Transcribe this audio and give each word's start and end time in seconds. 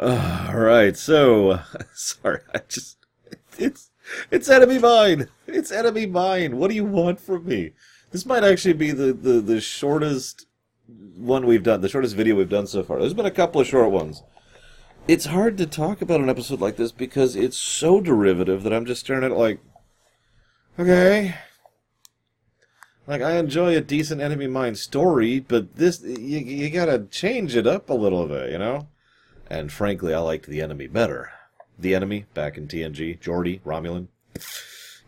All 0.00 0.56
right, 0.56 0.96
so 0.96 1.60
sorry, 1.94 2.40
I 2.54 2.60
just 2.68 2.98
it's 3.58 3.90
it's 4.30 4.48
enemy 4.48 4.78
mine. 4.78 5.28
It's 5.46 5.72
enemy 5.72 6.06
mine. 6.06 6.56
What 6.56 6.68
do 6.68 6.74
you 6.74 6.84
want 6.84 7.20
from 7.20 7.46
me? 7.46 7.72
This 8.10 8.24
might 8.24 8.44
actually 8.44 8.74
be 8.74 8.90
the, 8.90 9.12
the, 9.12 9.40
the 9.40 9.60
shortest 9.60 10.46
one 11.16 11.46
we've 11.46 11.62
done, 11.62 11.82
the 11.82 11.88
shortest 11.88 12.16
video 12.16 12.36
we've 12.36 12.48
done 12.48 12.66
so 12.66 12.82
far. 12.82 12.98
There's 12.98 13.14
been 13.14 13.26
a 13.26 13.30
couple 13.30 13.60
of 13.60 13.66
short 13.66 13.90
ones. 13.90 14.22
It's 15.06 15.26
hard 15.26 15.58
to 15.58 15.66
talk 15.66 16.00
about 16.00 16.20
an 16.20 16.30
episode 16.30 16.60
like 16.60 16.76
this 16.76 16.92
because 16.92 17.36
it's 17.36 17.56
so 17.56 18.00
derivative 18.00 18.62
that 18.62 18.72
I'm 18.72 18.86
just 18.86 19.00
staring 19.00 19.24
at 19.24 19.30
it 19.30 19.36
like, 19.36 19.60
okay. 20.78 21.34
Like 23.08 23.22
I 23.22 23.38
enjoy 23.38 23.74
a 23.74 23.80
decent 23.80 24.20
enemy 24.20 24.48
mine 24.48 24.74
story, 24.74 25.40
but 25.40 25.76
this 25.76 26.02
you, 26.02 26.40
you 26.40 26.68
gotta 26.68 27.06
change 27.10 27.56
it 27.56 27.66
up 27.66 27.88
a 27.88 27.94
little 27.94 28.28
bit, 28.28 28.52
you 28.52 28.58
know. 28.58 28.88
And 29.48 29.72
frankly, 29.72 30.12
I 30.12 30.18
liked 30.18 30.46
the 30.46 30.60
enemy 30.60 30.88
better. 30.88 31.32
The 31.78 31.94
enemy 31.94 32.26
back 32.34 32.58
in 32.58 32.68
TNG, 32.68 33.18
Geordi, 33.18 33.62
Romulan. 33.62 34.08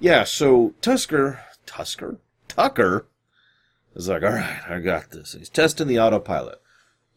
Yeah, 0.00 0.24
so 0.24 0.72
Tusker, 0.80 1.40
Tusker, 1.66 2.16
Tucker 2.48 3.06
is 3.94 4.08
like, 4.08 4.22
all 4.22 4.30
right, 4.30 4.62
I 4.66 4.78
got 4.78 5.10
this. 5.10 5.34
He's 5.34 5.50
testing 5.50 5.86
the 5.86 6.00
autopilot, 6.00 6.58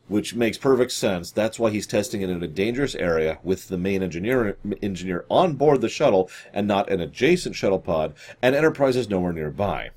which 0.09 0.35
makes 0.35 0.57
perfect 0.57 0.91
sense. 0.91 1.31
That's 1.31 1.57
why 1.57 1.69
he's 1.69 1.87
testing 1.87 2.21
it 2.21 2.29
in 2.29 2.43
a 2.43 2.47
dangerous 2.47 2.93
area 2.93 3.39
with 3.41 3.69
the 3.69 3.77
main 3.77 4.03
engineer 4.03 4.57
engineer 4.81 5.23
on 5.29 5.53
board 5.53 5.79
the 5.79 5.87
shuttle 5.87 6.29
and 6.51 6.67
not 6.67 6.89
an 6.89 6.99
adjacent 6.99 7.55
shuttle 7.55 7.79
pod, 7.79 8.15
and 8.41 8.53
Enterprise 8.53 8.97
is 8.97 9.09
nowhere 9.09 9.31
nearby. 9.31 9.91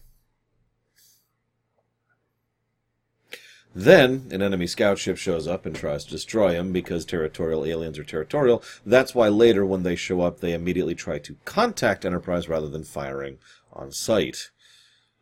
Then, 3.78 4.28
an 4.30 4.40
enemy 4.40 4.66
scout 4.66 4.98
ship 4.98 5.18
shows 5.18 5.46
up 5.46 5.66
and 5.66 5.76
tries 5.76 6.06
to 6.06 6.10
destroy 6.10 6.54
him 6.54 6.72
because 6.72 7.04
territorial 7.04 7.66
aliens 7.66 7.98
are 7.98 8.04
territorial. 8.04 8.62
That's 8.86 9.14
why 9.14 9.28
later, 9.28 9.66
when 9.66 9.82
they 9.82 9.96
show 9.96 10.22
up, 10.22 10.40
they 10.40 10.54
immediately 10.54 10.94
try 10.94 11.18
to 11.18 11.36
contact 11.44 12.06
Enterprise 12.06 12.48
rather 12.48 12.70
than 12.70 12.84
firing 12.84 13.36
on 13.74 13.92
sight. 13.92 14.48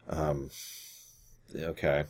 Um, 0.08 0.50
okay. 1.56 2.04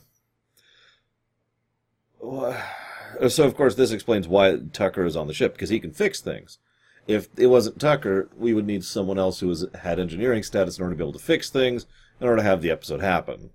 So, 2.21 3.43
of 3.43 3.55
course, 3.55 3.73
this 3.73 3.91
explains 3.91 4.27
why 4.27 4.59
Tucker 4.71 5.03
is 5.03 5.15
on 5.15 5.25
the 5.25 5.33
ship, 5.33 5.53
because 5.53 5.69
he 5.69 5.79
can 5.79 5.93
fix 5.93 6.21
things. 6.21 6.59
If 7.07 7.27
it 7.39 7.47
wasn't 7.47 7.79
Tucker, 7.79 8.29
we 8.37 8.53
would 8.53 8.67
need 8.67 8.83
someone 8.83 9.17
else 9.17 9.39
who 9.39 9.47
was, 9.47 9.65
had 9.81 9.99
engineering 9.99 10.43
status 10.43 10.77
in 10.77 10.83
order 10.83 10.93
to 10.93 10.97
be 10.97 11.03
able 11.03 11.13
to 11.13 11.25
fix 11.25 11.49
things, 11.49 11.87
in 12.21 12.27
order 12.27 12.37
to 12.37 12.47
have 12.47 12.61
the 12.61 12.69
episode 12.69 13.01
happen. 13.01 13.49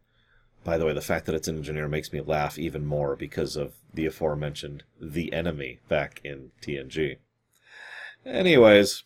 By 0.63 0.77
the 0.77 0.85
way, 0.85 0.93
the 0.93 1.01
fact 1.01 1.27
that 1.27 1.35
it's 1.35 1.49
an 1.49 1.57
engineer 1.57 1.89
makes 1.89 2.13
me 2.13 2.21
laugh 2.21 2.59
even 2.59 2.85
more 2.85 3.17
because 3.17 3.57
of 3.57 3.73
the 3.95 4.07
aforementioned 4.07 4.85
The 5.01 5.33
Enemy 5.33 5.81
back 5.89 6.21
in 6.23 6.51
TNG. 6.63 7.17
Anyways, 8.27 9.05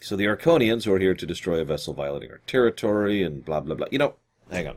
so 0.00 0.14
the 0.14 0.26
Arkonians 0.26 0.84
who 0.84 0.92
are 0.92 0.98
here 0.98 1.14
to 1.14 1.26
destroy 1.26 1.60
a 1.60 1.64
vessel 1.64 1.92
violating 1.92 2.30
our 2.30 2.38
territory 2.46 3.22
and 3.22 3.44
blah 3.44 3.60
blah 3.60 3.74
blah. 3.74 3.88
You 3.90 3.98
know, 3.98 4.14
hang 4.50 4.68
on. 4.68 4.76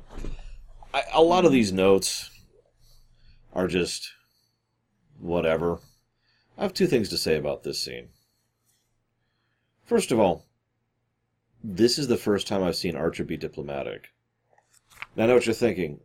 I, 0.94 1.04
a 1.14 1.22
lot 1.22 1.46
of 1.46 1.52
these 1.52 1.72
notes 1.72 2.32
are 3.54 3.68
just 3.68 4.12
whatever. 5.20 5.80
I 6.58 6.64
have 6.64 6.74
two 6.74 6.88
things 6.88 7.10
to 7.10 7.18
say 7.18 7.38
about 7.38 7.64
this 7.64 7.80
scene. 7.80 8.10
First 9.86 10.12
of 10.12 10.20
all, 10.20 10.46
this 11.64 12.00
is 12.00 12.08
the 12.08 12.18
first 12.18 12.48
time 12.48 12.64
I've 12.64 12.76
seen 12.76 12.96
Archer 12.96 13.24
be 13.24 13.38
diplomatic. 13.38 14.08
Now 15.16 15.24
I 15.24 15.28
know 15.28 15.36
what 15.36 15.46
you're 15.46 15.54
thinking. 15.54 16.00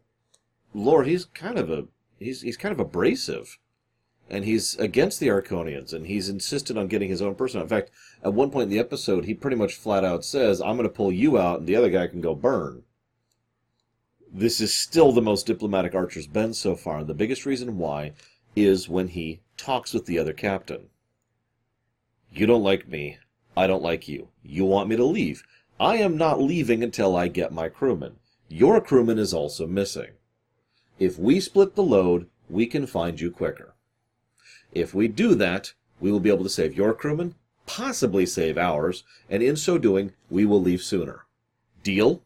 Lord, 0.75 1.07
he's 1.07 1.25
kind 1.25 1.59
of 1.59 1.71
a 1.71 1.87
he's 2.19 2.43
he's 2.43 2.57
kind 2.57 2.73
of 2.73 2.81
abrasive. 2.81 3.59
And 4.29 4.45
he's 4.45 4.75
against 4.79 5.21
the 5.21 5.29
Arkonians, 5.29 5.93
and 5.93 6.09
he's 6.09 6.29
insisted 6.29 6.77
on 6.77 6.89
getting 6.89 7.09
his 7.09 7.23
own 7.23 7.37
person. 7.37 7.61
In 7.61 7.69
fact, 7.69 7.93
at 8.25 8.35
one 8.35 8.51
point 8.51 8.65
in 8.65 8.71
the 8.71 8.81
episode, 8.81 9.25
he 9.25 9.35
pretty 9.35 9.57
much 9.57 9.77
flat 9.77 10.05
out 10.05 10.25
says, 10.25 10.61
I'm 10.61 10.77
going 10.77 10.89
to 10.89 10.93
pull 10.93 11.13
you 11.13 11.39
out, 11.39 11.61
and 11.61 11.69
the 11.69 11.77
other 11.77 11.91
guy 11.91 12.09
can 12.09 12.21
go 12.21 12.35
burn. 12.35 12.83
This 14.33 14.61
is 14.61 14.75
still 14.75 15.13
the 15.13 15.23
most 15.23 15.47
diplomatic 15.47 15.95
Archer's 15.95 16.27
been 16.27 16.55
so 16.55 16.75
far, 16.75 16.99
and 16.99 17.07
the 17.07 17.15
biggest 17.15 17.47
reason 17.47 17.79
why 17.79 18.15
is 18.57 18.89
when 18.89 19.09
he 19.09 19.43
talks 19.57 19.95
with 19.95 20.07
the 20.07 20.19
other 20.19 20.33
captain. 20.33 20.89
You 22.33 22.47
don't 22.47 22.65
like 22.65 22.89
me. 22.89 23.19
I 23.57 23.69
don't 23.69 23.83
like 23.83 24.09
you. 24.09 24.31
You 24.43 24.65
want 24.65 24.89
me 24.89 24.97
to 24.97 25.05
leave. 25.05 25.45
I 25.79 25.99
am 25.99 26.17
not 26.17 26.41
leaving 26.41 26.83
until 26.83 27.15
I 27.15 27.29
get 27.29 27.53
my 27.53 27.69
crewmen. 27.69 28.17
Your 28.49 28.81
crewman 28.81 29.19
is 29.19 29.35
also 29.35 29.67
missing. 29.67 30.13
If 30.99 31.19
we 31.19 31.41
split 31.41 31.75
the 31.75 31.83
load, 31.83 32.29
we 32.49 32.67
can 32.67 32.87
find 32.87 33.21
you 33.21 33.31
quicker. 33.31 33.75
If 34.73 34.95
we 34.95 35.09
do 35.09 35.35
that, 35.35 35.73
we 36.01 36.13
will 36.13 36.21
be 36.21 36.31
able 36.31 36.45
to 36.45 36.51
save 36.51 36.77
your 36.77 36.95
crewman, 36.95 37.35
possibly 37.67 38.27
save 38.27 38.57
ours, 38.57 39.05
and 39.29 39.43
in 39.43 39.57
so 39.57 39.79
doing, 39.79 40.13
we 40.31 40.45
will 40.45 40.61
leave 40.61 40.83
sooner. 40.83 41.27
Deal? 41.83 42.23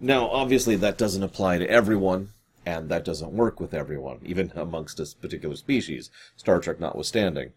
Now, 0.00 0.28
obviously, 0.28 0.76
that 0.76 0.98
doesn't 0.98 1.22
apply 1.22 1.58
to 1.58 1.68
everyone, 1.68 2.30
and 2.64 2.88
that 2.88 3.04
doesn't 3.04 3.32
work 3.32 3.58
with 3.58 3.74
everyone, 3.74 4.20
even 4.24 4.52
amongst 4.54 5.00
a 5.00 5.06
particular 5.20 5.56
species, 5.56 6.10
Star 6.36 6.60
Trek 6.60 6.78
notwithstanding. 6.78 7.52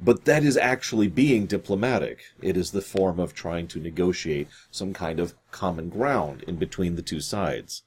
But 0.00 0.24
that 0.24 0.42
is 0.42 0.56
actually 0.56 1.08
being 1.08 1.46
diplomatic. 1.46 2.20
It 2.42 2.56
is 2.56 2.72
the 2.72 2.82
form 2.82 3.20
of 3.20 3.34
trying 3.34 3.68
to 3.68 3.80
negotiate 3.80 4.48
some 4.70 4.92
kind 4.92 5.20
of 5.20 5.34
common 5.50 5.88
ground 5.88 6.42
in 6.42 6.56
between 6.56 6.96
the 6.96 7.02
two 7.02 7.20
sides. 7.20 7.82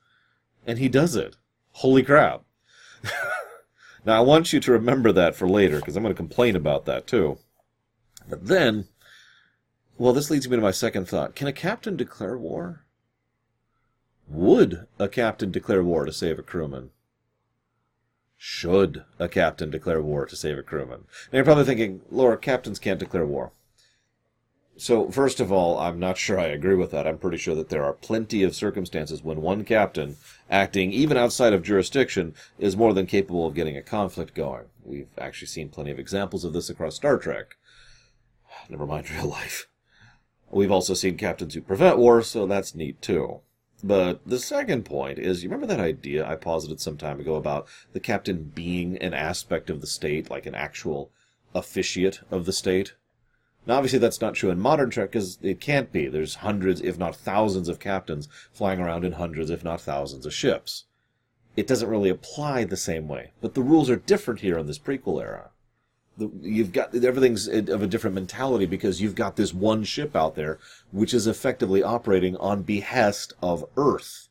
And 0.66 0.80
he 0.80 0.90
does 0.90 1.16
it. 1.16 1.36
Holy 1.74 2.04
crap. 2.04 2.44
now, 4.06 4.18
I 4.18 4.22
want 4.22 4.54
you 4.54 4.60
to 4.60 4.72
remember 4.72 5.12
that 5.12 5.36
for 5.36 5.48
later, 5.48 5.78
because 5.80 5.96
I'm 5.96 6.04
going 6.04 6.14
to 6.14 6.18
complain 6.18 6.56
about 6.56 6.86
that 6.86 7.08
too. 7.08 7.38
But 8.30 8.48
then, 8.48 8.88
well, 9.98 10.14
this 10.14 10.30
leads 10.30 10.48
me 10.50 10.56
to 10.56 10.62
my 10.62 10.72
second 10.72 11.08
thought. 11.08 11.36
Can 11.36 11.48
a 11.48 11.54
captain 11.54 11.96
declare 11.96 12.38
war? 12.38 12.86
Would 14.30 14.88
a 15.00 15.08
captain 15.08 15.52
declare 15.52 15.84
war 15.84 16.06
to 16.06 16.12
save 16.12 16.40
a 16.40 16.44
crewman? 16.44 16.92
Should 18.38 19.04
a 19.18 19.28
captain 19.28 19.72
declare 19.72 20.02
war 20.02 20.26
to 20.28 20.36
save 20.36 20.60
a 20.60 20.64
crewman? 20.64 21.06
Now 21.32 21.38
you're 21.38 21.44
probably 21.44 21.66
thinking, 21.66 22.02
Laura, 22.12 22.38
captains 22.38 22.80
can't 22.80 23.00
declare 23.00 23.26
war. 23.26 23.52
So, 24.80 25.10
first 25.10 25.40
of 25.40 25.52
all, 25.52 25.80
I'm 25.80 26.00
not 26.00 26.20
sure 26.20 26.40
I 26.40 26.46
agree 26.46 26.76
with 26.76 26.92
that. 26.92 27.08
I'm 27.08 27.18
pretty 27.18 27.38
sure 27.38 27.56
that 27.56 27.70
there 27.70 27.84
are 27.84 27.94
plenty 27.94 28.44
of 28.44 28.56
circumstances 28.56 29.24
when 29.24 29.42
one 29.42 29.66
captain, 29.66 30.18
acting 30.52 30.94
even 30.94 31.18
outside 31.18 31.52
of 31.52 31.64
jurisdiction, 31.64 32.36
is 32.60 32.78
more 32.78 32.94
than 32.94 33.08
capable 33.08 33.48
of 33.48 33.56
getting 33.56 33.76
a 33.76 33.82
conflict 33.82 34.36
going. 34.36 34.66
We've 34.84 35.10
actually 35.18 35.48
seen 35.48 35.70
plenty 35.70 35.90
of 35.90 35.98
examples 35.98 36.44
of 36.44 36.54
this 36.54 36.70
across 36.70 36.96
Star 36.96 37.18
Trek. 37.18 37.58
Never 38.70 38.86
mind 38.86 39.10
real 39.10 39.26
life. 39.26 39.68
We've 40.52 40.72
also 40.72 40.94
seen 40.94 41.18
captains 41.18 41.56
who 41.56 41.62
prevent 41.62 41.98
war, 41.98 42.22
so 42.22 42.46
that's 42.46 42.76
neat 42.76 43.02
too. 43.02 43.42
But 43.84 44.22
the 44.26 44.40
second 44.40 44.86
point 44.86 45.20
is 45.20 45.44
you 45.44 45.50
remember 45.50 45.68
that 45.68 45.80
idea 45.80 46.28
I 46.28 46.36
posited 46.36 46.80
some 46.80 46.98
time 46.98 47.20
ago 47.20 47.36
about 47.36 47.68
the 47.94 48.00
captain 48.00 48.52
being 48.56 48.98
an 48.98 49.14
aspect 49.14 49.70
of 49.70 49.82
the 49.82 49.88
state, 49.88 50.32
like 50.32 50.48
an 50.48 50.56
actual 50.56 51.12
officiate 51.54 52.22
of 52.32 52.46
the 52.46 52.54
state? 52.54 52.96
Now, 53.68 53.76
obviously, 53.76 54.00
that's 54.00 54.22
not 54.22 54.34
true 54.34 54.50
in 54.50 54.60
modern 54.60 54.90
Trek 54.90 55.12
because 55.12 55.38
it 55.42 55.60
can't 55.60 55.92
be. 55.92 56.08
There's 56.08 56.36
hundreds, 56.36 56.82
if 56.82 56.98
not 56.98 57.16
thousands, 57.16 57.70
of 57.70 57.80
captains 57.80 58.30
flying 58.52 58.80
around 58.80 59.04
in 59.04 59.12
hundreds, 59.12 59.50
if 59.52 59.64
not 59.64 59.82
thousands, 59.82 60.26
of 60.26 60.34
ships. 60.34 60.86
It 61.56 61.68
doesn't 61.68 61.90
really 61.90 62.10
apply 62.10 62.64
the 62.64 62.78
same 62.78 63.08
way. 63.08 63.34
But 63.42 63.54
the 63.54 63.62
rules 63.62 63.90
are 63.90 63.98
different 63.98 64.40
here 64.40 64.58
in 64.58 64.68
this 64.68 64.80
prequel 64.80 65.22
era 65.22 65.52
the, 66.18 66.32
you've 66.42 66.74
got 66.74 66.94
everything's 66.96 67.48
of 67.48 67.82
a 67.82 67.88
different 67.88 68.16
mentality 68.16 68.66
because 68.66 69.02
you've 69.02 69.16
got 69.16 69.36
this 69.36 69.54
one 69.54 69.84
ship 69.84 70.16
out 70.16 70.36
there 70.36 70.60
which 70.92 71.14
is 71.14 71.28
effectively 71.28 71.84
operating 71.84 72.36
on 72.38 72.64
behest 72.64 73.34
of 73.42 73.66
Earth. 73.78 74.28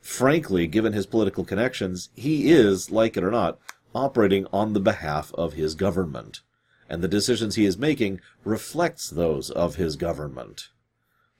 Frankly, 0.00 0.66
given 0.66 0.92
his 0.92 1.06
political 1.06 1.44
connections, 1.44 2.10
he 2.14 2.50
is, 2.50 2.90
like 2.90 3.16
it 3.16 3.24
or 3.24 3.30
not, 3.30 3.58
operating 3.94 4.46
on 4.52 4.72
the 4.72 4.80
behalf 4.80 5.32
of 5.34 5.52
his 5.52 5.74
government. 5.74 6.40
And 6.88 7.02
the 7.02 7.08
decisions 7.08 7.54
he 7.54 7.64
is 7.64 7.78
making 7.78 8.20
reflects 8.44 9.08
those 9.08 9.50
of 9.50 9.76
his 9.76 9.96
government. 9.96 10.68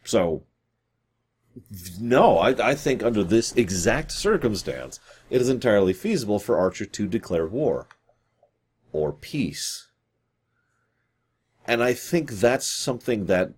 So, 0.04 0.44
no, 2.00 2.38
I, 2.38 2.70
I 2.70 2.74
think 2.74 3.02
under 3.02 3.22
this 3.22 3.52
exact 3.52 4.12
circumstance, 4.12 5.00
it 5.28 5.40
is 5.40 5.48
entirely 5.48 5.92
feasible 5.92 6.38
for 6.38 6.56
Archer 6.56 6.86
to 6.86 7.06
declare 7.06 7.46
war 7.46 7.86
or 8.92 9.12
peace. 9.12 9.88
And 11.66 11.82
I 11.82 11.94
think 11.94 12.32
that's 12.32 12.66
something 12.66 13.26
that, 13.26 13.52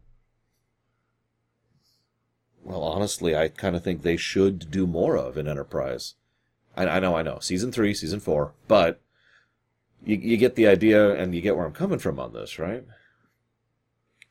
well, 2.63 2.83
honestly, 2.83 3.35
I 3.37 3.49
kind 3.49 3.75
of 3.77 3.83
think 3.83 4.03
they 4.03 4.17
should 4.17 4.71
do 4.71 4.87
more 4.87 5.17
of 5.17 5.37
in 5.37 5.49
Enterprise. 5.49 6.15
I, 6.77 6.87
I 6.87 7.01
know, 7.01 7.17
I 7.17 7.23
know. 7.23 7.39
Season 7.41 7.73
three, 7.73 7.95
season 7.95 8.21
four, 8.21 8.53
but 8.69 9.01
you, 10.05 10.17
you 10.17 10.37
get 10.37 10.55
the 10.55 10.67
idea 10.67 11.15
and 11.15 11.35
you 11.35 11.41
get 11.41 11.57
where 11.57 11.67
I'm 11.67 11.73
coming 11.73 11.99
from 11.99 12.19
on 12.21 12.33
this, 12.33 12.59
right? 12.59 12.85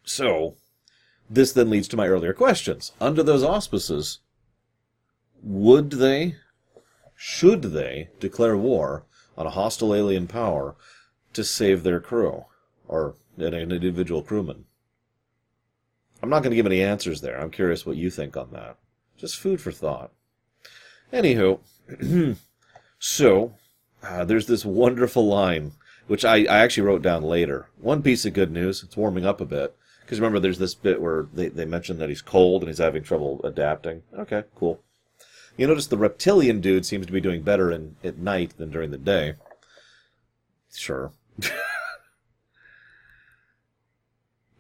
So, 0.04 0.56
this 1.30 1.54
then 1.54 1.70
leads 1.70 1.88
to 1.90 1.98
my 1.98 2.08
earlier 2.08 2.34
questions. 2.34 2.92
Under 3.00 3.24
those 3.24 3.44
auspices, 3.44 4.20
would 5.42 5.92
they 5.92 6.36
should 7.16 7.64
they 7.64 8.10
declare 8.20 8.58
war 8.58 9.06
on 9.38 9.46
a 9.46 9.52
hostile 9.52 9.96
alien 9.96 10.28
power 10.28 10.76
to 11.34 11.44
save 11.44 11.84
their 11.84 12.00
crew 12.00 12.46
or 12.88 13.16
an 13.38 13.54
individual 13.54 14.22
crewman? 14.22 14.66
I'm 16.22 16.30
not 16.30 16.44
going 16.44 16.52
to 16.52 16.56
give 16.56 16.66
any 16.66 16.82
answers 16.82 17.22
there. 17.22 17.40
I'm 17.40 17.52
curious 17.52 17.86
what 17.86 17.98
you 17.98 18.10
think 18.10 18.38
on 18.38 18.52
that. 18.52 18.78
Just 19.18 19.38
food 19.38 19.60
for 19.60 19.72
thought. 19.72 20.12
Anywho, 21.12 21.60
so 23.00 23.54
uh, 24.02 24.24
there's 24.24 24.48
this 24.48 24.66
wonderful 24.66 25.26
line 25.26 25.74
which 26.08 26.26
I, 26.26 26.38
I 26.40 26.60
actually 26.60 26.84
wrote 26.84 27.02
down 27.02 27.24
later. 27.24 27.68
One 27.80 28.02
piece 28.02 28.26
of 28.26 28.34
good 28.34 28.52
news. 28.52 28.84
It's 28.84 28.98
warming 28.98 29.26
up 29.26 29.40
a 29.42 29.46
bit. 29.46 29.76
Because 30.02 30.20
remember, 30.20 30.40
there's 30.40 30.60
this 30.60 30.76
bit 30.76 31.02
where 31.02 31.28
they, 31.34 31.48
they 31.48 31.66
mention 31.66 31.98
that 32.00 32.10
he's 32.10 32.22
cold 32.22 32.62
and 32.62 32.70
he's 32.70 32.80
having 32.80 33.04
trouble 33.04 33.40
adapting. 33.44 34.04
Okay, 34.18 34.44
cool. 34.56 34.82
You 35.56 35.68
notice 35.68 35.88
the 35.88 35.98
reptilian 35.98 36.62
dude 36.62 36.86
seems 36.86 37.06
to 37.06 37.12
be 37.12 37.22
doing 37.22 37.44
better 37.44 37.72
in 37.72 37.96
at 38.04 38.18
night 38.18 38.58
than 38.58 38.72
during 38.72 38.92
the 38.92 38.98
day. 38.98 39.36
Sure. 40.74 41.12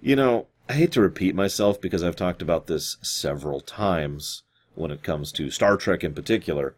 you 0.01 0.16
know, 0.16 0.48
I 0.69 0.74
hate 0.74 0.92
to 0.94 1.01
repeat 1.01 1.34
myself 1.36 1.81
because 1.81 2.04
I've 2.04 2.16
talked 2.16 2.42
about 2.42 2.68
this 2.68 2.98
several 3.01 3.60
times 3.60 4.44
when 4.75 4.92
it 4.92 5.04
comes 5.04 5.31
to 5.34 5.50
Star 5.50 5.78
Trek 5.78 6.04
in 6.04 6.13
particular, 6.13 6.75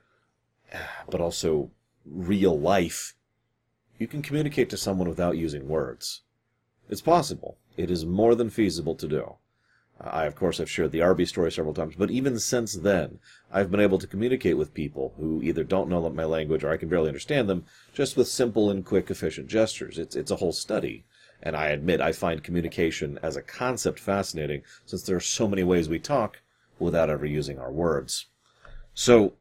but 1.10 1.20
also 1.20 1.72
real 2.06 2.58
life. 2.58 3.16
You 4.00 4.08
can 4.08 4.22
communicate 4.22 4.70
to 4.70 4.78
someone 4.78 5.10
without 5.10 5.38
using 5.38 5.68
words. 5.68 6.22
It's 6.90 7.02
possible. 7.02 7.58
It 7.78 7.92
is 7.92 8.06
more 8.06 8.36
than 8.36 8.50
feasible 8.50 8.96
to 8.96 9.08
do. 9.08 9.36
I, 10.00 10.26
of 10.26 10.36
course, 10.36 10.58
have 10.58 10.70
shared 10.70 10.92
the 10.92 11.02
Arby 11.02 11.26
story 11.26 11.52
several 11.52 11.74
times, 11.74 11.96
but 11.98 12.12
even 12.12 12.38
since 12.38 12.74
then, 12.74 13.20
I've 13.52 13.72
been 13.72 13.80
able 13.80 13.98
to 14.00 14.08
communicate 14.08 14.58
with 14.58 14.74
people 14.74 15.14
who 15.18 15.42
either 15.42 15.64
don't 15.64 15.90
know 15.90 16.10
my 16.10 16.26
language 16.26 16.64
or 16.64 16.70
I 16.70 16.78
can 16.78 16.90
barely 16.90 17.08
understand 17.08 17.50
them 17.50 17.66
just 17.94 18.18
with 18.18 18.28
simple 18.28 18.70
and 18.70 18.86
quick, 18.86 19.10
efficient 19.10 19.48
gestures. 19.48 19.98
It's, 19.98 20.16
it's 20.16 20.32
a 20.32 20.36
whole 20.36 20.52
study. 20.52 21.06
And 21.42 21.56
I 21.56 21.68
admit 21.68 22.02
I 22.02 22.12
find 22.12 22.44
communication 22.44 23.20
as 23.24 23.38
a 23.38 23.42
concept 23.42 24.00
fascinating 24.00 24.64
since 24.86 25.04
there 25.04 25.16
are 25.16 25.22
so 25.22 25.48
many 25.48 25.64
ways 25.64 25.88
we 25.88 26.00
talk 26.00 26.42
without 26.78 27.10
ever 27.10 27.26
using 27.26 27.58
our 27.58 27.72
words. 27.72 28.26
So, 28.94 29.34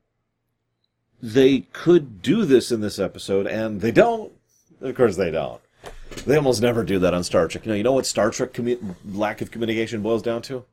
they 1.24 1.60
could 1.72 2.20
do 2.20 2.44
this 2.44 2.70
in 2.70 2.82
this 2.82 2.98
episode, 2.98 3.46
and 3.46 3.80
they 3.80 3.92
don't. 3.92 4.32
Of 4.82 4.94
course, 4.94 5.16
they 5.16 5.30
don't. 5.30 5.62
They 6.26 6.36
almost 6.36 6.62
never 6.62 6.84
do 6.84 6.98
that 7.00 7.14
on 7.14 7.24
Star 7.24 7.48
Trek. 7.48 7.66
You 7.66 7.72
know, 7.72 7.76
you 7.76 7.82
know 7.82 7.92
what 7.92 8.06
Star 8.06 8.30
Trek 8.30 8.52
commu- 8.52 8.94
lack 9.12 9.40
of 9.40 9.50
communication 9.50 10.02
boils 10.02 10.22
down 10.22 10.42
to? 10.42 10.64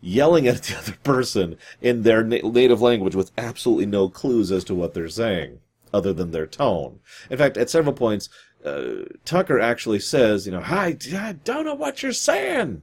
Yelling 0.00 0.46
at 0.46 0.62
the 0.62 0.76
other 0.78 0.96
person 1.02 1.56
in 1.80 2.02
their 2.02 2.22
na- 2.22 2.48
native 2.48 2.80
language 2.80 3.14
with 3.14 3.32
absolutely 3.38 3.86
no 3.86 4.08
clues 4.08 4.52
as 4.52 4.64
to 4.64 4.74
what 4.74 4.94
they're 4.94 5.08
saying, 5.08 5.60
other 5.92 6.12
than 6.12 6.30
their 6.30 6.46
tone. 6.46 7.00
In 7.30 7.38
fact, 7.38 7.56
at 7.56 7.70
several 7.70 7.94
points, 7.94 8.28
uh, 8.64 9.04
Tucker 9.24 9.58
actually 9.60 10.00
says, 10.00 10.46
you 10.46 10.52
know, 10.52 10.60
I, 10.64 10.96
I 11.14 11.32
don't 11.44 11.64
know 11.64 11.74
what 11.74 12.02
you're 12.02 12.12
saying. 12.12 12.82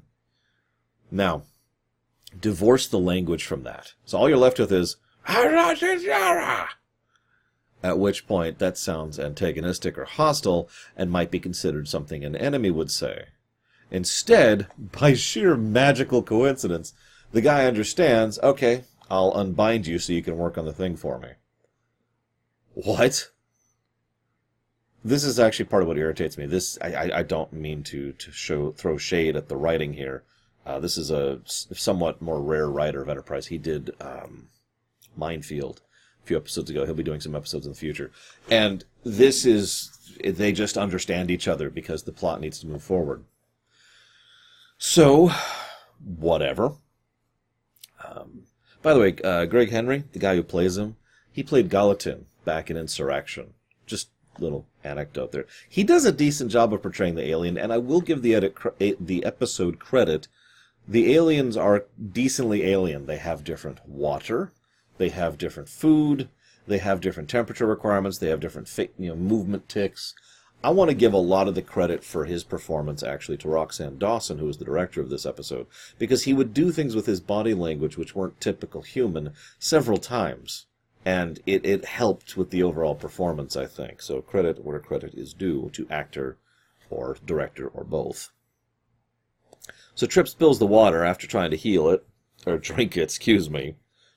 Now, 1.11 1.43
divorce 2.39 2.87
the 2.87 2.99
language 2.99 3.45
from 3.45 3.63
that. 3.63 3.93
So 4.05 4.17
all 4.17 4.29
you're 4.29 4.37
left 4.37 4.59
with 4.59 4.71
is, 4.71 4.97
at 7.83 7.99
which 7.99 8.27
point 8.27 8.59
that 8.59 8.77
sounds 8.77 9.19
antagonistic 9.19 9.97
or 9.97 10.05
hostile 10.05 10.69
and 10.95 11.11
might 11.11 11.31
be 11.31 11.39
considered 11.39 11.87
something 11.87 12.23
an 12.23 12.35
enemy 12.35 12.71
would 12.71 12.91
say. 12.91 13.25
Instead, 13.91 14.67
by 14.77 15.13
sheer 15.13 15.55
magical 15.55 16.23
coincidence, 16.23 16.93
the 17.31 17.41
guy 17.41 17.65
understands, 17.65 18.39
okay, 18.39 18.83
I'll 19.09 19.33
unbind 19.33 19.87
you 19.87 19.99
so 19.99 20.13
you 20.13 20.23
can 20.23 20.37
work 20.37 20.57
on 20.57 20.65
the 20.65 20.73
thing 20.73 20.95
for 20.95 21.19
me. 21.19 21.29
What? 22.73 23.29
This 25.03 25.23
is 25.23 25.39
actually 25.39 25.65
part 25.65 25.83
of 25.83 25.87
what 25.87 25.97
irritates 25.97 26.37
me. 26.37 26.47
This 26.47 26.79
I, 26.81 27.11
I, 27.13 27.23
don't 27.23 27.53
mean 27.53 27.83
to, 27.83 28.13
to 28.13 28.31
show 28.31 28.71
throw 28.71 28.97
shade 28.97 29.35
at 29.35 29.49
the 29.49 29.55
writing 29.55 29.93
here. 29.93 30.23
Uh, 30.65 30.79
this 30.79 30.97
is 30.97 31.11
a 31.11 31.41
somewhat 31.45 32.21
more 32.21 32.41
rare 32.41 32.67
writer 32.67 33.03
of 33.03 33.09
Enterprise. 33.09 33.47
He 33.47 33.59
did 33.59 33.91
um, 34.01 34.47
Minefield 35.15 35.81
few 36.25 36.37
episodes 36.37 36.69
ago. 36.69 36.85
He'll 36.85 36.93
be 36.93 37.03
doing 37.03 37.21
some 37.21 37.35
episodes 37.35 37.65
in 37.65 37.71
the 37.71 37.77
future. 37.77 38.11
And 38.49 38.83
this 39.03 39.45
is, 39.45 39.91
they 40.23 40.51
just 40.51 40.77
understand 40.77 41.31
each 41.31 41.47
other 41.47 41.69
because 41.69 42.03
the 42.03 42.11
plot 42.11 42.41
needs 42.41 42.59
to 42.59 42.67
move 42.67 42.83
forward. 42.83 43.23
So, 44.77 45.31
whatever. 46.03 46.73
Um, 48.03 48.43
by 48.81 48.93
the 48.93 48.99
way, 48.99 49.15
uh, 49.23 49.45
Greg 49.45 49.71
Henry, 49.71 50.03
the 50.11 50.19
guy 50.19 50.35
who 50.35 50.43
plays 50.43 50.77
him, 50.77 50.97
he 51.31 51.43
played 51.43 51.69
Gallatin 51.69 52.25
back 52.43 52.69
in 52.69 52.77
Insurrection. 52.77 53.53
Just 53.85 54.09
little 54.39 54.67
anecdote 54.83 55.31
there. 55.31 55.45
He 55.69 55.83
does 55.83 56.05
a 56.05 56.11
decent 56.11 56.51
job 56.51 56.73
of 56.73 56.81
portraying 56.81 57.15
the 57.15 57.27
alien, 57.27 57.57
and 57.57 57.71
I 57.71 57.77
will 57.77 58.01
give 58.01 58.21
the 58.21 58.35
edit 58.35 58.55
the 58.99 59.25
episode 59.25 59.79
credit. 59.79 60.27
The 60.87 61.13
aliens 61.13 61.57
are 61.57 61.85
decently 62.11 62.63
alien. 62.63 63.05
They 63.05 63.17
have 63.17 63.43
different 63.43 63.87
water. 63.87 64.51
They 64.97 65.09
have 65.09 65.37
different 65.37 65.69
food. 65.69 66.29
They 66.67 66.77
have 66.79 67.01
different 67.01 67.29
temperature 67.29 67.65
requirements. 67.67 68.17
They 68.17 68.29
have 68.29 68.39
different 68.39 68.69
you 68.97 69.09
know 69.09 69.15
movement 69.15 69.69
ticks. 69.69 70.15
I 70.63 70.69
want 70.69 70.89
to 70.89 70.95
give 70.95 71.13
a 71.13 71.17
lot 71.17 71.47
of 71.47 71.53
the 71.53 71.61
credit 71.61 72.03
for 72.03 72.25
his 72.25 72.43
performance 72.43 73.03
actually 73.03 73.37
to 73.37 73.47
Roxann 73.47 73.99
Dawson, 73.99 74.39
who 74.39 74.45
was 74.45 74.57
the 74.57 74.65
director 74.65 74.99
of 74.99 75.09
this 75.09 75.25
episode, 75.25 75.67
because 75.99 76.23
he 76.23 76.33
would 76.33 76.53
do 76.53 76.71
things 76.71 76.95
with 76.95 77.05
his 77.05 77.19
body 77.19 77.53
language 77.53 77.97
which 77.97 78.15
weren't 78.15 78.41
typical 78.41 78.81
human 78.81 79.33
several 79.59 79.99
times. 79.99 80.65
And 81.03 81.39
it, 81.45 81.63
it 81.65 81.85
helped 81.85 82.35
with 82.35 82.49
the 82.49 82.63
overall 82.63 82.95
performance, 82.95 83.55
I 83.55 83.67
think. 83.67 84.01
So 84.01 84.21
credit 84.21 84.65
where 84.65 84.79
credit 84.79 85.13
is 85.13 85.33
due 85.33 85.69
to 85.73 85.87
actor 85.91 86.37
or 86.89 87.17
director 87.23 87.67
or 87.67 87.83
both. 87.83 88.31
So 89.93 90.07
Trip 90.07 90.27
spills 90.27 90.57
the 90.57 90.65
water 90.65 91.03
after 91.03 91.27
trying 91.27 91.51
to 91.51 91.57
heal 91.57 91.89
it, 91.89 92.03
or 92.47 92.57
drink 92.57 92.97
it, 92.97 93.03
excuse 93.03 93.51
me 93.51 93.75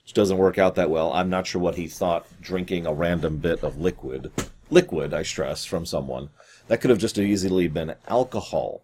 which 0.08 0.14
doesn't 0.14 0.38
work 0.38 0.56
out 0.56 0.74
that 0.74 0.88
well. 0.88 1.12
I'm 1.12 1.28
not 1.28 1.46
sure 1.46 1.60
what 1.60 1.74
he 1.74 1.86
thought 1.86 2.26
drinking 2.40 2.86
a 2.86 2.94
random 2.94 3.36
bit 3.36 3.62
of 3.62 3.78
liquid, 3.78 4.32
liquid, 4.70 5.12
I 5.12 5.22
stress, 5.22 5.66
from 5.66 5.84
someone. 5.84 6.30
That 6.66 6.80
could 6.80 6.88
have 6.88 6.98
just 6.98 7.18
easily 7.18 7.68
been 7.68 7.94
alcohol. 8.08 8.80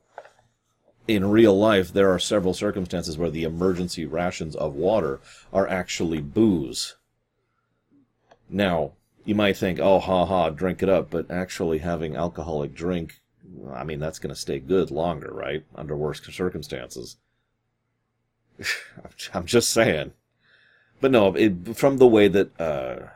In 1.09 1.31
real 1.31 1.59
life, 1.59 1.94
there 1.94 2.11
are 2.11 2.19
several 2.19 2.53
circumstances 2.53 3.17
where 3.17 3.31
the 3.31 3.44
emergency 3.44 4.05
rations 4.05 4.55
of 4.55 4.75
water 4.75 5.21
are 5.50 5.67
actually 5.67 6.21
booze. 6.21 6.97
Now, 8.50 8.93
you 9.25 9.35
might 9.35 9.56
think, 9.56 9.81
oh, 9.81 10.00
ha 10.00 10.26
ha, 10.26 10.50
drink 10.50 10.83
it 10.83 10.90
up, 10.90 11.09
but 11.09 11.31
actually 11.31 11.78
having 11.78 12.16
alcoholic 12.16 12.75
drink, 12.75 13.14
I 13.73 13.83
mean, 13.83 13.99
that's 13.99 14.19
going 14.19 14.35
to 14.35 14.38
stay 14.38 14.59
good 14.59 14.90
longer, 14.90 15.31
right? 15.33 15.64
Under 15.75 15.97
worse 15.97 16.21
circumstances. 16.21 17.16
I'm 19.33 19.47
just 19.47 19.71
saying. 19.71 20.12
But 21.04 21.11
no, 21.11 21.34
it, 21.34 21.76
from 21.76 21.99
the 21.99 22.06
way 22.06 22.28
that 22.28 22.58
uh, 22.58 23.08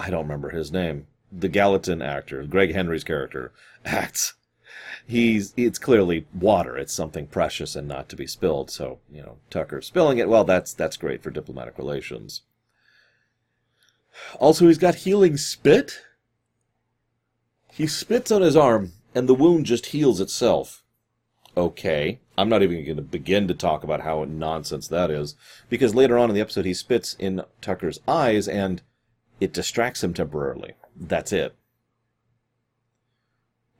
I 0.00 0.10
don't 0.10 0.24
remember 0.24 0.50
his 0.50 0.72
name, 0.72 1.06
the 1.30 1.46
Gallatin 1.46 2.02
actor, 2.02 2.42
Greg 2.42 2.74
Henry's 2.74 3.04
character, 3.04 3.52
acts. 3.84 4.34
He's 5.06 5.54
it's 5.56 5.78
clearly 5.78 6.26
water. 6.34 6.76
It's 6.76 6.92
something 6.92 7.28
precious 7.28 7.76
and 7.76 7.86
not 7.86 8.08
to 8.08 8.16
be 8.16 8.26
spilled. 8.26 8.68
So 8.68 8.98
you 9.08 9.22
know, 9.22 9.36
Tucker 9.48 9.80
spilling 9.80 10.18
it. 10.18 10.28
Well, 10.28 10.42
that's 10.42 10.72
that's 10.72 10.96
great 10.96 11.22
for 11.22 11.30
diplomatic 11.30 11.78
relations. 11.78 12.42
Also, 14.40 14.66
he's 14.66 14.76
got 14.76 14.96
healing 14.96 15.36
spit. 15.36 16.00
He 17.70 17.86
spits 17.86 18.32
on 18.32 18.42
his 18.42 18.56
arm, 18.56 18.90
and 19.14 19.28
the 19.28 19.36
wound 19.36 19.66
just 19.66 19.86
heals 19.94 20.20
itself. 20.20 20.82
Okay. 21.56 22.20
I'm 22.36 22.48
not 22.48 22.62
even 22.62 22.84
going 22.84 22.96
to 22.96 23.02
begin 23.02 23.48
to 23.48 23.54
talk 23.54 23.82
about 23.82 24.02
how 24.02 24.24
nonsense 24.24 24.86
that 24.88 25.10
is, 25.10 25.34
because 25.68 25.94
later 25.94 26.16
on 26.16 26.30
in 26.30 26.34
the 26.34 26.40
episode 26.40 26.64
he 26.64 26.74
spits 26.74 27.14
in 27.18 27.42
Tucker's 27.60 27.98
eyes 28.06 28.46
and 28.46 28.80
it 29.40 29.52
distracts 29.52 30.04
him 30.04 30.14
temporarily. 30.14 30.74
That's 30.94 31.32
it. 31.32 31.56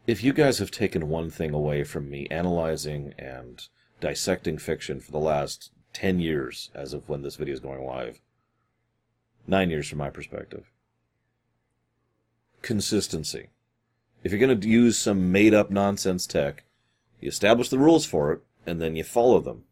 If 0.08 0.24
you 0.24 0.32
guys 0.32 0.58
have 0.58 0.70
taken 0.70 1.08
one 1.08 1.30
thing 1.30 1.52
away 1.52 1.84
from 1.84 2.10
me 2.10 2.26
analyzing 2.30 3.14
and 3.18 3.62
dissecting 4.00 4.58
fiction 4.58 5.00
for 5.00 5.12
the 5.12 5.18
last 5.18 5.70
10 5.92 6.18
years, 6.18 6.70
as 6.74 6.92
of 6.92 7.08
when 7.08 7.22
this 7.22 7.36
video 7.36 7.54
is 7.54 7.60
going 7.60 7.84
live, 7.84 8.18
nine 9.46 9.70
years 9.70 9.88
from 9.88 9.98
my 9.98 10.10
perspective, 10.10 10.70
consistency. 12.62 13.50
If 14.24 14.32
you're 14.32 14.40
going 14.40 14.60
to 14.60 14.68
use 14.68 14.98
some 14.98 15.30
made 15.30 15.54
up 15.54 15.70
nonsense 15.70 16.26
tech, 16.26 16.64
you 17.20 17.28
establish 17.28 17.68
the 17.68 17.78
rules 17.78 18.04
for 18.04 18.32
it, 18.32 18.40
and 18.66 18.80
then 18.80 18.96
you 18.96 19.04
follow 19.04 19.40
them. 19.40 19.64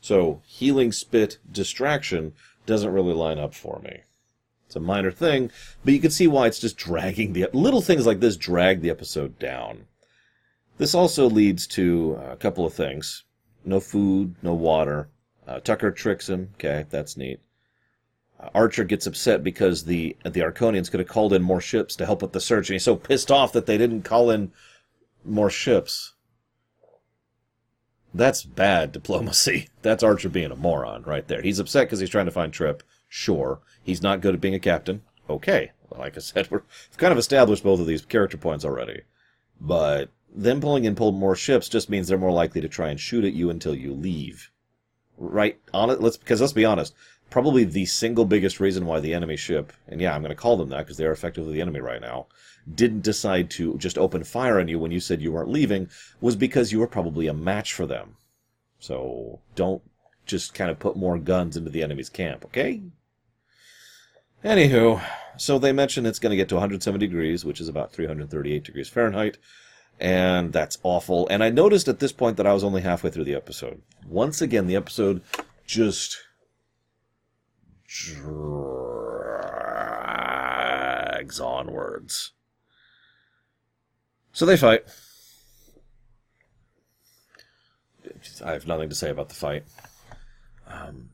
So, 0.00 0.42
healing 0.46 0.92
spit 0.92 1.38
distraction 1.50 2.32
doesn't 2.66 2.92
really 2.92 3.12
line 3.12 3.38
up 3.38 3.54
for 3.54 3.80
me. 3.80 4.00
It's 4.66 4.76
a 4.76 4.80
minor 4.80 5.10
thing, 5.10 5.50
but 5.84 5.92
you 5.92 6.00
can 6.00 6.12
see 6.12 6.28
why 6.28 6.46
it's 6.46 6.60
just 6.60 6.76
dragging 6.76 7.32
the 7.32 7.48
little 7.52 7.82
things 7.82 8.06
like 8.06 8.20
this 8.20 8.36
drag 8.36 8.80
the 8.80 8.90
episode 8.90 9.38
down. 9.38 9.86
This 10.78 10.94
also 10.94 11.28
leads 11.28 11.66
to 11.68 12.18
a 12.30 12.36
couple 12.36 12.64
of 12.64 12.72
things: 12.72 13.24
no 13.64 13.80
food, 13.80 14.36
no 14.42 14.54
water. 14.54 15.08
Uh, 15.46 15.58
Tucker 15.58 15.90
tricks 15.90 16.28
him. 16.28 16.50
Okay, 16.54 16.86
that's 16.88 17.16
neat. 17.16 17.40
Archer 18.54 18.84
gets 18.84 19.06
upset 19.06 19.44
because 19.44 19.84
the 19.84 20.16
the 20.22 20.40
Arkonians 20.40 20.90
could 20.90 21.00
have 21.00 21.08
called 21.08 21.32
in 21.32 21.42
more 21.42 21.60
ships 21.60 21.94
to 21.96 22.06
help 22.06 22.22
with 22.22 22.32
the 22.32 22.40
search, 22.40 22.70
and 22.70 22.74
he's 22.74 22.84
so 22.84 22.96
pissed 22.96 23.30
off 23.30 23.52
that 23.52 23.66
they 23.66 23.76
didn't 23.76 24.02
call 24.02 24.30
in 24.30 24.52
more 25.24 25.50
ships. 25.50 26.14
That's 28.12 28.42
bad 28.42 28.92
diplomacy. 28.92 29.68
That's 29.82 30.02
Archer 30.02 30.28
being 30.28 30.50
a 30.50 30.56
moron 30.56 31.02
right 31.02 31.26
there. 31.28 31.42
He's 31.42 31.58
upset 31.58 31.86
because 31.86 32.00
he's 32.00 32.10
trying 32.10 32.26
to 32.26 32.32
find 32.32 32.52
Trip. 32.52 32.82
Sure. 33.08 33.60
He's 33.82 34.02
not 34.02 34.20
good 34.20 34.34
at 34.34 34.40
being 34.40 34.54
a 34.54 34.60
captain. 34.60 35.02
Okay. 35.28 35.72
Like 35.90 36.16
I 36.16 36.20
said, 36.20 36.48
we've 36.50 36.62
kind 36.96 37.12
of 37.12 37.18
established 37.18 37.62
both 37.62 37.80
of 37.80 37.86
these 37.86 38.04
character 38.04 38.36
points 38.36 38.64
already. 38.64 39.02
But 39.60 40.10
them 40.34 40.60
pulling 40.60 40.84
in 40.84 40.94
pull 40.94 41.12
more 41.12 41.36
ships 41.36 41.68
just 41.68 41.90
means 41.90 42.08
they're 42.08 42.18
more 42.18 42.32
likely 42.32 42.60
to 42.60 42.68
try 42.68 42.88
and 42.90 42.98
shoot 42.98 43.24
at 43.24 43.32
you 43.32 43.50
until 43.50 43.74
you 43.74 43.92
leave. 43.92 44.50
Right? 45.18 45.58
On 45.74 45.90
it, 45.90 46.00
let's 46.00 46.16
because 46.16 46.40
let's 46.40 46.52
be 46.52 46.64
honest. 46.64 46.94
Probably 47.30 47.64
the 47.64 47.86
single 47.86 48.24
biggest 48.24 48.60
reason 48.60 48.86
why 48.86 49.00
the 49.00 49.14
enemy 49.14 49.36
ship, 49.36 49.72
and 49.86 50.00
yeah, 50.00 50.14
I'm 50.14 50.22
going 50.22 50.30
to 50.30 50.36
call 50.36 50.56
them 50.56 50.68
that 50.70 50.78
because 50.78 50.96
they 50.96 51.06
are 51.06 51.12
effectively 51.12 51.54
the 51.54 51.60
enemy 51.60 51.80
right 51.80 52.00
now, 52.00 52.26
didn't 52.74 53.02
decide 53.02 53.50
to 53.50 53.78
just 53.78 53.96
open 53.96 54.24
fire 54.24 54.60
on 54.60 54.68
you 54.68 54.78
when 54.78 54.90
you 54.90 55.00
said 55.00 55.22
you 55.22 55.32
weren't 55.32 55.50
leaving 55.50 55.88
was 56.20 56.36
because 56.36 56.72
you 56.72 56.80
were 56.80 56.86
probably 56.86 57.26
a 57.26 57.34
match 57.34 57.72
for 57.72 57.86
them. 57.86 58.16
So 58.78 59.40
don't 59.54 59.82
just 60.26 60.54
kind 60.54 60.70
of 60.70 60.78
put 60.78 60.96
more 60.96 61.18
guns 61.18 61.56
into 61.56 61.70
the 61.70 61.82
enemy's 61.82 62.08
camp, 62.08 62.44
okay? 62.46 62.82
Anywho, 64.44 65.02
so 65.36 65.58
they 65.58 65.72
mentioned 65.72 66.06
it's 66.06 66.18
going 66.18 66.30
to 66.30 66.36
get 66.36 66.48
to 66.48 66.54
170 66.54 67.06
degrees, 67.06 67.44
which 67.44 67.60
is 67.60 67.68
about 67.68 67.92
338 67.92 68.64
degrees 68.64 68.88
Fahrenheit, 68.88 69.38
and 69.98 70.52
that's 70.52 70.78
awful. 70.82 71.28
And 71.28 71.44
I 71.44 71.50
noticed 71.50 71.88
at 71.88 71.98
this 71.98 72.12
point 72.12 72.36
that 72.38 72.46
I 72.46 72.54
was 72.54 72.64
only 72.64 72.80
halfway 72.80 73.10
through 73.10 73.24
the 73.24 73.34
episode. 73.34 73.82
Once 74.08 74.40
again, 74.40 74.66
the 74.66 74.76
episode 74.76 75.22
just 75.66 76.18
drags 77.90 78.30
onwards. 81.40 82.32
So 84.32 84.46
they 84.46 84.56
fight. 84.56 84.84
I 88.44 88.52
have 88.52 88.66
nothing 88.66 88.88
to 88.88 88.94
say 88.94 89.10
about 89.10 89.28
the 89.28 89.34
fight. 89.34 89.64
Um, 90.68 91.10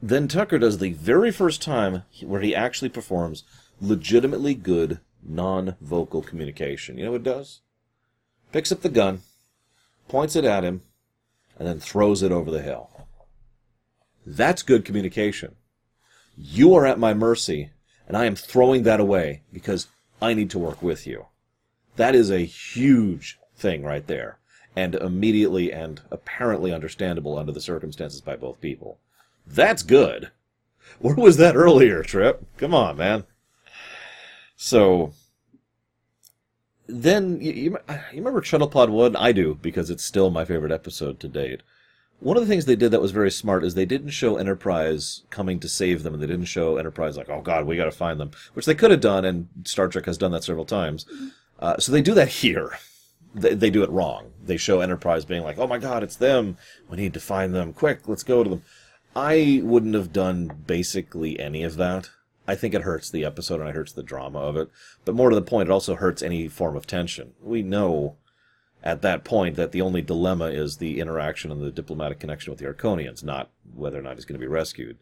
then 0.00 0.28
Tucker 0.28 0.58
does 0.58 0.78
the 0.78 0.92
very 0.92 1.32
first 1.32 1.60
time 1.60 2.04
where 2.22 2.40
he 2.42 2.54
actually 2.54 2.90
performs 2.90 3.42
legitimately 3.80 4.54
good 4.54 5.00
non-vocal 5.22 6.22
communication. 6.22 6.96
You 6.96 7.06
know 7.06 7.10
what 7.12 7.22
it 7.22 7.24
does? 7.24 7.60
Picks 8.52 8.70
up 8.70 8.82
the 8.82 8.88
gun, 8.88 9.22
points 10.06 10.36
it 10.36 10.44
at 10.44 10.62
him, 10.62 10.82
and 11.58 11.66
then 11.66 11.80
throws 11.80 12.22
it 12.22 12.30
over 12.30 12.50
the 12.50 12.62
hill. 12.62 13.08
That's 14.24 14.62
good 14.62 14.84
communication. 14.84 15.56
You 16.36 16.74
are 16.74 16.86
at 16.86 16.98
my 16.98 17.14
mercy, 17.14 17.70
and 18.08 18.16
I 18.16 18.24
am 18.24 18.34
throwing 18.34 18.82
that 18.82 19.00
away 19.00 19.42
because 19.52 19.86
I 20.20 20.34
need 20.34 20.50
to 20.50 20.58
work 20.58 20.82
with 20.82 21.06
you. 21.06 21.26
That 21.96 22.14
is 22.14 22.30
a 22.30 22.40
huge 22.40 23.38
thing 23.56 23.84
right 23.84 24.06
there, 24.06 24.38
and 24.74 24.94
immediately 24.94 25.72
and 25.72 26.00
apparently 26.10 26.72
understandable 26.72 27.38
under 27.38 27.52
the 27.52 27.60
circumstances 27.60 28.20
by 28.20 28.36
both 28.36 28.60
people. 28.60 28.98
That's 29.46 29.82
good. 29.82 30.30
Where 30.98 31.14
was 31.14 31.36
that 31.36 31.56
earlier, 31.56 32.02
Trip? 32.02 32.44
Come 32.56 32.74
on, 32.74 32.96
man. 32.96 33.24
So, 34.56 35.12
then 36.86 37.40
you, 37.40 37.52
you, 37.52 37.78
you 38.12 38.18
remember 38.18 38.40
Shuttlepod 38.40 38.88
One? 38.88 39.16
I 39.16 39.32
do 39.32 39.58
because 39.60 39.90
it's 39.90 40.04
still 40.04 40.30
my 40.30 40.44
favorite 40.44 40.72
episode 40.72 41.20
to 41.20 41.28
date. 41.28 41.62
One 42.24 42.38
of 42.38 42.42
the 42.42 42.48
things 42.48 42.64
they 42.64 42.74
did 42.74 42.90
that 42.90 43.02
was 43.02 43.10
very 43.10 43.30
smart 43.30 43.64
is 43.64 43.74
they 43.74 43.84
didn't 43.84 44.08
show 44.08 44.38
Enterprise 44.38 45.24
coming 45.28 45.60
to 45.60 45.68
save 45.68 46.02
them, 46.02 46.14
and 46.14 46.22
they 46.22 46.26
didn't 46.26 46.46
show 46.46 46.78
Enterprise 46.78 47.18
like, 47.18 47.28
"Oh 47.28 47.42
God, 47.42 47.66
we 47.66 47.76
got 47.76 47.84
to 47.84 47.90
find 47.90 48.18
them," 48.18 48.30
which 48.54 48.64
they 48.64 48.74
could 48.74 48.90
have 48.90 49.02
done, 49.02 49.26
and 49.26 49.48
Star 49.64 49.88
Trek 49.88 50.06
has 50.06 50.16
done 50.16 50.30
that 50.30 50.42
several 50.42 50.64
times. 50.64 51.04
Uh, 51.60 51.76
so 51.78 51.92
they 51.92 52.00
do 52.00 52.14
that 52.14 52.28
here. 52.28 52.78
They, 53.34 53.52
they 53.52 53.68
do 53.68 53.82
it 53.82 53.90
wrong. 53.90 54.32
They 54.42 54.56
show 54.56 54.80
Enterprise 54.80 55.26
being 55.26 55.42
like, 55.42 55.58
"Oh 55.58 55.66
my 55.66 55.76
God, 55.76 56.02
it's 56.02 56.16
them! 56.16 56.56
We 56.88 56.96
need 56.96 57.12
to 57.12 57.20
find 57.20 57.54
them! 57.54 57.74
Quick, 57.74 58.08
let's 58.08 58.22
go 58.22 58.42
to 58.42 58.48
them." 58.48 58.62
I 59.14 59.60
wouldn't 59.62 59.94
have 59.94 60.10
done 60.10 60.62
basically 60.66 61.38
any 61.38 61.62
of 61.62 61.76
that. 61.76 62.08
I 62.48 62.54
think 62.54 62.72
it 62.72 62.82
hurts 62.82 63.10
the 63.10 63.26
episode 63.26 63.60
and 63.60 63.68
it 63.68 63.74
hurts 63.74 63.92
the 63.92 64.02
drama 64.02 64.38
of 64.38 64.56
it. 64.56 64.70
But 65.04 65.14
more 65.14 65.28
to 65.28 65.36
the 65.36 65.42
point, 65.42 65.68
it 65.68 65.72
also 65.72 65.94
hurts 65.94 66.22
any 66.22 66.48
form 66.48 66.74
of 66.74 66.86
tension. 66.86 67.34
We 67.42 67.62
know 67.62 68.16
at 68.84 69.00
that 69.00 69.24
point 69.24 69.56
that 69.56 69.72
the 69.72 69.80
only 69.80 70.02
dilemma 70.02 70.46
is 70.46 70.76
the 70.76 71.00
interaction 71.00 71.50
and 71.50 71.62
the 71.62 71.70
diplomatic 71.70 72.20
connection 72.20 72.50
with 72.50 72.60
the 72.60 72.66
Arkonians, 72.66 73.24
not 73.24 73.50
whether 73.74 73.98
or 73.98 74.02
not 74.02 74.16
he's 74.16 74.26
going 74.26 74.38
to 74.38 74.46
be 74.46 74.46
rescued. 74.46 74.98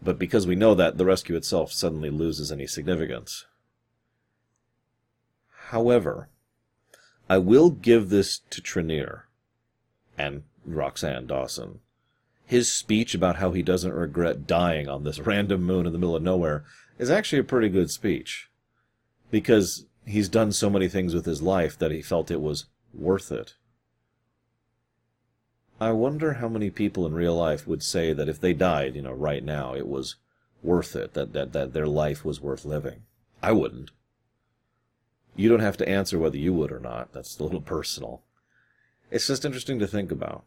But 0.00 0.20
because 0.20 0.46
we 0.46 0.54
know 0.54 0.74
that, 0.76 0.98
the 0.98 1.04
rescue 1.04 1.34
itself 1.34 1.72
suddenly 1.72 2.10
loses 2.10 2.52
any 2.52 2.68
significance. 2.68 3.44
However, 5.68 6.28
I 7.28 7.38
will 7.38 7.70
give 7.70 8.08
this 8.08 8.38
to 8.50 8.62
Trinneer 8.62 9.22
and 10.16 10.44
Roxann 10.68 11.26
Dawson. 11.26 11.80
His 12.46 12.70
speech 12.70 13.14
about 13.14 13.36
how 13.36 13.50
he 13.50 13.62
doesn't 13.62 13.92
regret 13.92 14.46
dying 14.46 14.88
on 14.88 15.02
this 15.02 15.18
random 15.26 15.64
moon 15.64 15.86
in 15.86 15.92
the 15.92 15.98
middle 15.98 16.14
of 16.14 16.22
nowhere 16.22 16.64
is 16.98 17.10
actually 17.10 17.40
a 17.40 17.44
pretty 17.44 17.68
good 17.68 17.90
speech. 17.90 18.48
Because 19.32 19.86
he's 20.06 20.28
done 20.28 20.52
so 20.52 20.70
many 20.70 20.88
things 20.88 21.14
with 21.14 21.24
his 21.24 21.42
life 21.42 21.76
that 21.78 21.90
he 21.90 22.00
felt 22.00 22.30
it 22.30 22.40
was 22.40 22.66
worth 22.94 23.32
it. 23.32 23.54
I 25.80 25.92
wonder 25.92 26.34
how 26.34 26.48
many 26.48 26.70
people 26.70 27.06
in 27.06 27.14
real 27.14 27.34
life 27.34 27.66
would 27.66 27.82
say 27.82 28.12
that 28.12 28.28
if 28.28 28.40
they 28.40 28.52
died, 28.52 28.94
you 28.94 29.02
know, 29.02 29.12
right 29.12 29.44
now, 29.44 29.74
it 29.74 29.88
was 29.88 30.16
worth 30.62 30.96
it, 30.96 31.14
that, 31.14 31.32
that, 31.32 31.52
that 31.52 31.72
their 31.72 31.86
life 31.86 32.24
was 32.24 32.40
worth 32.40 32.64
living. 32.64 33.02
I 33.42 33.52
wouldn't. 33.52 33.90
You 35.36 35.48
don't 35.48 35.60
have 35.60 35.76
to 35.78 35.88
answer 35.88 36.18
whether 36.18 36.38
you 36.38 36.54
would 36.54 36.70
or 36.70 36.80
not. 36.80 37.12
That's 37.12 37.38
a 37.38 37.42
little 37.42 37.60
personal. 37.76 38.22
It's 39.10 39.26
just 39.26 39.44
interesting 39.44 39.78
to 39.80 39.86
think 39.86 40.10
about. 40.10 40.44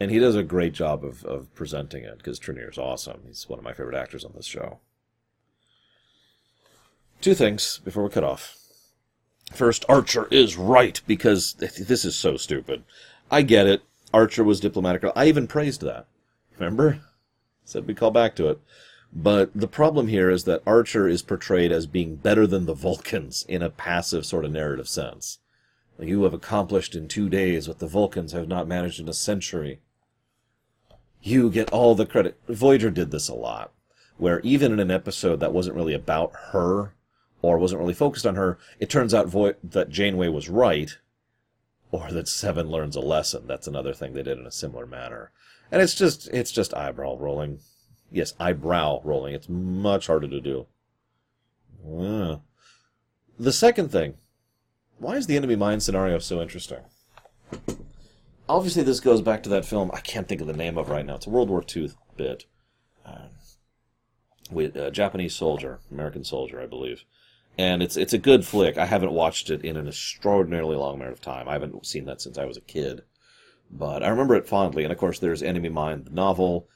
And 0.00 0.10
he 0.10 0.18
does 0.18 0.36
a 0.36 0.44
great 0.44 0.74
job 0.74 1.04
of, 1.04 1.24
of 1.24 1.52
presenting 1.54 2.04
it 2.04 2.18
because 2.18 2.38
Trinneer's 2.38 2.78
awesome. 2.78 3.22
He's 3.26 3.48
one 3.48 3.58
of 3.58 3.64
my 3.64 3.72
favorite 3.72 3.96
actors 3.96 4.24
on 4.24 4.32
this 4.34 4.46
show. 4.46 4.78
Two 7.20 7.34
things 7.34 7.80
before 7.84 8.04
we 8.04 8.10
cut 8.10 8.22
off. 8.22 8.56
First, 9.52 9.84
Archer 9.88 10.28
is 10.30 10.56
right 10.56 11.00
because 11.06 11.54
this 11.54 12.04
is 12.04 12.14
so 12.14 12.36
stupid. 12.36 12.84
I 13.30 13.42
get 13.42 13.66
it. 13.66 13.82
Archer 14.12 14.44
was 14.44 14.60
diplomatic. 14.60 15.04
I 15.16 15.26
even 15.26 15.46
praised 15.46 15.80
that. 15.82 16.06
Remember? 16.58 17.00
Said 17.64 17.86
we 17.86 17.94
call 17.94 18.10
back 18.10 18.36
to 18.36 18.48
it. 18.48 18.60
But 19.12 19.50
the 19.54 19.68
problem 19.68 20.08
here 20.08 20.30
is 20.30 20.44
that 20.44 20.62
Archer 20.66 21.08
is 21.08 21.22
portrayed 21.22 21.72
as 21.72 21.86
being 21.86 22.16
better 22.16 22.46
than 22.46 22.66
the 22.66 22.74
Vulcans 22.74 23.44
in 23.48 23.62
a 23.62 23.70
passive 23.70 24.26
sort 24.26 24.44
of 24.44 24.52
narrative 24.52 24.88
sense. 24.88 25.38
You 25.98 26.22
have 26.24 26.34
accomplished 26.34 26.94
in 26.94 27.08
two 27.08 27.28
days 27.28 27.66
what 27.66 27.78
the 27.78 27.86
Vulcans 27.86 28.32
have 28.32 28.48
not 28.48 28.68
managed 28.68 29.00
in 29.00 29.08
a 29.08 29.14
century. 29.14 29.80
You 31.22 31.50
get 31.50 31.70
all 31.70 31.94
the 31.94 32.06
credit. 32.06 32.38
Voyager 32.48 32.90
did 32.90 33.10
this 33.10 33.28
a 33.28 33.34
lot, 33.34 33.72
where 34.18 34.40
even 34.40 34.72
in 34.72 34.78
an 34.78 34.90
episode 34.90 35.40
that 35.40 35.52
wasn't 35.52 35.74
really 35.74 35.94
about 35.94 36.32
her, 36.52 36.94
or 37.42 37.58
wasn't 37.58 37.80
really 37.80 37.94
focused 37.94 38.26
on 38.26 38.36
her, 38.36 38.58
it 38.78 38.90
turns 38.90 39.14
out 39.14 39.28
Vo- 39.28 39.54
that 39.62 39.90
Janeway 39.90 40.28
was 40.28 40.48
right, 40.48 40.96
or 41.90 42.10
that 42.10 42.28
Seven 42.28 42.68
learns 42.68 42.96
a 42.96 43.00
lesson. 43.00 43.46
That's 43.46 43.66
another 43.66 43.94
thing 43.94 44.12
they 44.12 44.22
did 44.22 44.38
in 44.38 44.46
a 44.46 44.52
similar 44.52 44.86
manner. 44.86 45.30
And 45.70 45.82
it's 45.82 45.94
just 45.94 46.28
it's 46.28 46.50
just 46.50 46.74
eyebrow 46.74 47.16
rolling. 47.16 47.60
Yes, 48.10 48.34
eyebrow 48.40 49.00
rolling. 49.04 49.34
It's 49.34 49.48
much 49.48 50.06
harder 50.06 50.28
to 50.28 50.40
do. 50.40 50.66
Yeah. 51.86 52.36
The 53.38 53.52
second 53.52 53.90
thing, 53.90 54.14
why 54.98 55.16
is 55.16 55.26
the 55.26 55.36
enemy 55.36 55.56
mind 55.56 55.82
scenario 55.82 56.18
so 56.18 56.40
interesting? 56.40 56.80
Obviously, 58.48 58.82
this 58.82 59.00
goes 59.00 59.20
back 59.20 59.42
to 59.42 59.48
that 59.50 59.66
film. 59.66 59.90
I 59.92 60.00
can't 60.00 60.26
think 60.26 60.40
of 60.40 60.46
the 60.46 60.54
name 60.54 60.78
of 60.78 60.88
right 60.88 61.04
now. 61.04 61.16
It's 61.16 61.26
a 61.26 61.30
World 61.30 61.50
War 61.50 61.62
II 61.76 61.92
bit. 62.16 62.46
Uh, 63.04 63.28
with 64.50 64.74
a 64.76 64.90
Japanese 64.90 65.34
soldier, 65.34 65.80
American 65.90 66.24
soldier, 66.24 66.60
I 66.60 66.66
believe 66.66 67.04
and 67.58 67.82
it's 67.82 67.96
it's 67.96 68.12
a 68.12 68.18
good 68.18 68.46
flick. 68.46 68.78
I 68.78 68.86
haven't 68.86 69.12
watched 69.12 69.50
it 69.50 69.64
in 69.64 69.76
an 69.76 69.88
extraordinarily 69.88 70.76
long 70.76 70.94
amount 70.94 71.12
of 71.12 71.20
time. 71.20 71.48
I 71.48 71.54
haven't 71.54 71.84
seen 71.84 72.04
that 72.04 72.20
since 72.20 72.38
I 72.38 72.44
was 72.44 72.56
a 72.56 72.62
kid, 72.62 73.02
but 73.70 74.02
I 74.04 74.08
remember 74.08 74.36
it 74.36 74.46
fondly. 74.46 74.84
And 74.84 74.92
of 74.92 74.98
course, 74.98 75.18
there's 75.18 75.42
Enemy 75.42 75.68
Mine, 75.70 76.04
the 76.04 76.10
novel, 76.10 76.68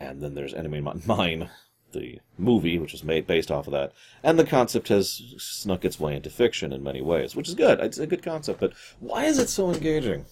and 0.00 0.22
then 0.22 0.34
there's 0.34 0.54
Enemy 0.54 0.80
Mine, 1.06 1.50
the 1.92 2.20
movie, 2.38 2.78
which 2.78 2.92
was 2.92 3.04
made 3.04 3.26
based 3.26 3.50
off 3.50 3.66
of 3.66 3.74
that. 3.74 3.92
And 4.22 4.38
the 4.38 4.44
concept 4.44 4.88
has 4.88 5.20
snuck 5.36 5.84
its 5.84 6.00
way 6.00 6.16
into 6.16 6.30
fiction 6.30 6.72
in 6.72 6.82
many 6.82 7.02
ways, 7.02 7.36
which 7.36 7.48
is 7.48 7.54
good. 7.54 7.78
It's 7.78 7.98
a 7.98 8.06
good 8.06 8.22
concept, 8.22 8.60
but 8.60 8.72
why 8.98 9.26
is 9.26 9.38
it 9.38 9.50
so 9.50 9.70
engaging? 9.70 10.24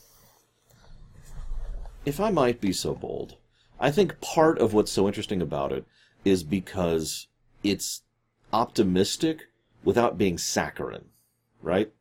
If 2.07 2.19
I 2.19 2.31
might 2.31 2.63
be 2.63 2.73
so 2.73 2.95
bold, 2.95 3.37
I 3.79 3.91
think 3.91 4.23
part 4.23 4.59
of 4.59 4.73
what's 4.73 4.91
so 4.91 5.07
interesting 5.07 5.43
about 5.43 5.73
it 5.73 5.85
is 6.25 6.43
because 6.43 7.27
it's 7.63 8.03
optimistic 8.53 9.48
without 9.85 10.19
being 10.19 10.39
saccharine, 10.39 11.07
right? 11.63 11.93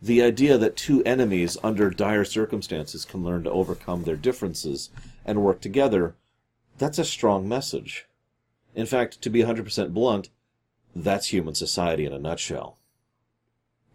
The 0.00 0.22
idea 0.22 0.58
that 0.58 0.76
two 0.76 1.02
enemies 1.04 1.56
under 1.62 1.88
dire 1.90 2.24
circumstances 2.24 3.04
can 3.04 3.22
learn 3.22 3.44
to 3.44 3.50
overcome 3.50 4.02
their 4.02 4.16
differences 4.16 4.90
and 5.24 5.42
work 5.42 5.60
together, 5.60 6.16
that's 6.78 6.98
a 6.98 7.04
strong 7.04 7.48
message. 7.48 8.06
In 8.74 8.86
fact, 8.86 9.22
to 9.22 9.30
be 9.30 9.42
100% 9.42 9.92
blunt, 9.92 10.30
that's 10.94 11.28
human 11.28 11.54
society 11.54 12.04
in 12.04 12.12
a 12.12 12.18
nutshell. 12.18 12.78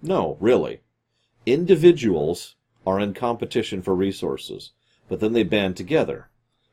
No, 0.02 0.38
really. 0.40 0.82
Individuals 1.46 2.56
are 2.86 3.00
in 3.00 3.14
competition 3.14 3.82
for 3.82 3.96
resources, 3.96 4.72
but 5.10 5.20
then 5.20 5.34
they 5.34 5.44
band 5.44 5.76
together. 5.76 6.30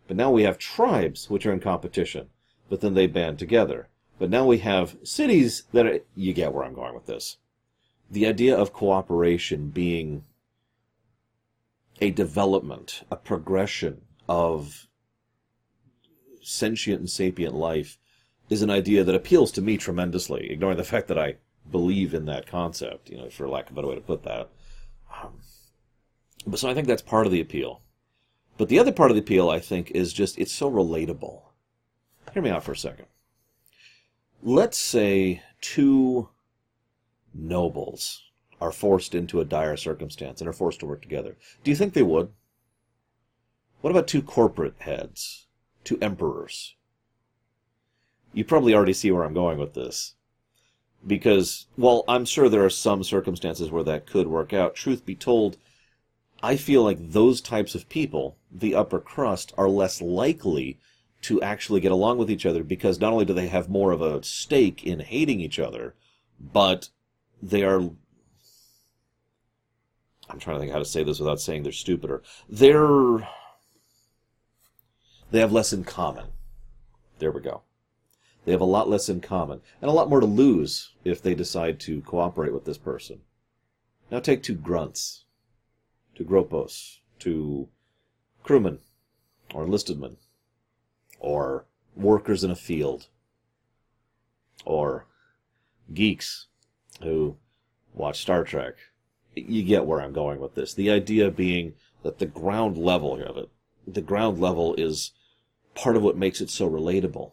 But 0.06 0.16
now 0.16 0.30
we 0.30 0.42
have 0.42 0.58
tribes 0.58 1.30
which 1.30 1.46
are 1.46 1.52
in 1.52 1.60
competition, 1.60 2.28
but 2.68 2.80
then 2.80 2.94
they 2.94 3.06
band 3.06 3.38
together. 3.38 3.88
But 4.18 4.30
now 4.30 4.46
we 4.46 4.58
have 4.58 4.96
cities 5.02 5.64
that 5.72 5.86
are, 5.86 6.00
you 6.14 6.32
get 6.32 6.52
where 6.52 6.64
I'm 6.64 6.74
going 6.74 6.94
with 6.94 7.06
this. 7.06 7.38
The 8.10 8.26
idea 8.26 8.56
of 8.56 8.72
cooperation 8.72 9.70
being 9.70 10.24
a 12.00 12.10
development, 12.10 13.02
a 13.10 13.16
progression 13.16 14.02
of 14.28 14.86
sentient 16.42 17.00
and 17.00 17.10
sapient 17.10 17.54
life 17.54 17.98
is 18.50 18.62
an 18.62 18.70
idea 18.70 19.02
that 19.04 19.14
appeals 19.14 19.50
to 19.52 19.62
me 19.62 19.76
tremendously, 19.76 20.50
ignoring 20.50 20.76
the 20.76 20.84
fact 20.84 21.08
that 21.08 21.18
I 21.18 21.36
believe 21.70 22.14
in 22.14 22.26
that 22.26 22.46
concept, 22.46 23.08
you 23.08 23.16
know, 23.16 23.30
for 23.30 23.48
lack 23.48 23.66
of 23.66 23.72
a 23.72 23.74
better 23.74 23.88
way 23.88 23.94
to 23.94 24.00
put 24.00 24.22
that. 24.24 24.48
Um, 25.22 25.40
but 26.46 26.58
so 26.58 26.68
I 26.68 26.74
think 26.74 26.86
that's 26.86 27.02
part 27.02 27.26
of 27.26 27.32
the 27.32 27.40
appeal. 27.40 27.80
But 28.58 28.68
the 28.68 28.78
other 28.78 28.92
part 28.92 29.10
of 29.10 29.16
the 29.16 29.22
appeal, 29.22 29.50
I 29.50 29.58
think, 29.58 29.90
is 29.92 30.12
just 30.12 30.38
it's 30.38 30.52
so 30.52 30.70
relatable. 30.70 31.42
Hear 32.32 32.42
me 32.42 32.50
out 32.50 32.64
for 32.64 32.72
a 32.72 32.76
second. 32.76 33.06
Let's 34.46 34.76
say 34.76 35.40
two 35.62 36.28
nobles 37.32 38.24
are 38.60 38.72
forced 38.72 39.14
into 39.14 39.40
a 39.40 39.44
dire 39.46 39.78
circumstance 39.78 40.42
and 40.42 40.48
are 40.48 40.52
forced 40.52 40.80
to 40.80 40.86
work 40.86 41.00
together. 41.00 41.38
Do 41.62 41.70
you 41.70 41.76
think 41.76 41.94
they 41.94 42.02
would? 42.02 42.30
What 43.80 43.90
about 43.90 44.06
two 44.06 44.20
corporate 44.20 44.74
heads? 44.80 45.46
Two 45.82 45.96
emperors? 46.02 46.76
You 48.34 48.44
probably 48.44 48.74
already 48.74 48.92
see 48.92 49.10
where 49.10 49.24
I'm 49.24 49.32
going 49.32 49.56
with 49.56 49.72
this. 49.72 50.14
Because, 51.06 51.64
while 51.76 52.04
I'm 52.06 52.26
sure 52.26 52.50
there 52.50 52.66
are 52.66 52.70
some 52.70 53.02
circumstances 53.02 53.70
where 53.70 53.84
that 53.84 54.04
could 54.04 54.26
work 54.26 54.52
out. 54.52 54.74
Truth 54.74 55.06
be 55.06 55.14
told, 55.14 55.56
I 56.42 56.56
feel 56.56 56.82
like 56.82 56.98
those 57.00 57.40
types 57.40 57.74
of 57.74 57.88
people, 57.88 58.36
the 58.52 58.74
upper 58.74 59.00
crust, 59.00 59.54
are 59.56 59.70
less 59.70 60.02
likely 60.02 60.78
to 61.24 61.40
actually 61.40 61.80
get 61.80 61.92
along 61.92 62.18
with 62.18 62.30
each 62.30 62.44
other 62.44 62.62
because 62.62 63.00
not 63.00 63.12
only 63.12 63.24
do 63.24 63.32
they 63.32 63.48
have 63.48 63.68
more 63.68 63.92
of 63.92 64.02
a 64.02 64.22
stake 64.22 64.84
in 64.84 65.00
hating 65.00 65.40
each 65.40 65.58
other, 65.58 65.94
but 66.38 66.90
they 67.42 67.62
are. 67.62 67.80
I'm 70.28 70.38
trying 70.38 70.56
to 70.56 70.60
think 70.60 70.72
how 70.72 70.78
to 70.78 70.84
say 70.84 71.02
this 71.02 71.18
without 71.18 71.40
saying 71.40 71.62
they're 71.62 71.72
stupider. 71.72 72.22
They're. 72.48 73.26
They 75.30 75.40
have 75.40 75.52
less 75.52 75.72
in 75.72 75.84
common. 75.84 76.26
There 77.18 77.32
we 77.32 77.40
go. 77.40 77.62
They 78.44 78.52
have 78.52 78.60
a 78.60 78.64
lot 78.64 78.90
less 78.90 79.08
in 79.08 79.20
common, 79.20 79.62
and 79.80 79.90
a 79.90 79.94
lot 79.94 80.10
more 80.10 80.20
to 80.20 80.26
lose 80.26 80.92
if 81.04 81.22
they 81.22 81.34
decide 81.34 81.80
to 81.80 82.02
cooperate 82.02 82.52
with 82.52 82.66
this 82.66 82.78
person. 82.78 83.20
Now 84.10 84.20
take 84.20 84.42
two 84.42 84.54
grunts, 84.54 85.24
two 86.14 86.24
gropos, 86.24 87.00
two 87.18 87.68
crewmen, 88.42 88.80
or 89.54 89.64
enlisted 89.64 89.98
men, 89.98 90.18
or 91.18 91.64
workers 91.96 92.44
in 92.44 92.50
a 92.50 92.56
field, 92.56 93.08
or 94.64 95.06
geeks 95.92 96.46
who 97.02 97.36
watch 97.92 98.20
Star 98.20 98.44
Trek. 98.44 98.74
You 99.34 99.62
get 99.62 99.84
where 99.84 100.00
I'm 100.00 100.12
going 100.12 100.40
with 100.40 100.54
this. 100.54 100.74
The 100.74 100.90
idea 100.90 101.30
being 101.30 101.74
that 102.02 102.18
the 102.18 102.26
ground 102.26 102.78
level 102.78 103.20
of 103.22 103.36
it, 103.36 103.50
the 103.86 104.00
ground 104.00 104.40
level 104.40 104.74
is 104.76 105.12
part 105.74 105.96
of 105.96 106.02
what 106.02 106.16
makes 106.16 106.40
it 106.40 106.50
so 106.50 106.68
relatable. 106.68 107.32